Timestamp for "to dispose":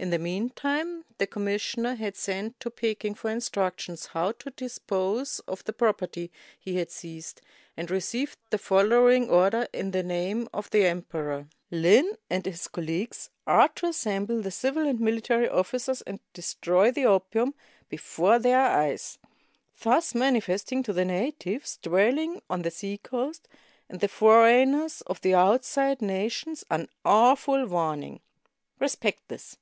4.30-5.40